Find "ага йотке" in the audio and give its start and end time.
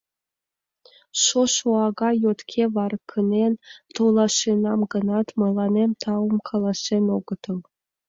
1.87-2.63